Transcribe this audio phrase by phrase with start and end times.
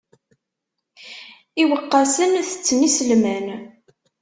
[1.61, 3.47] Iweqqasen tetten iselman.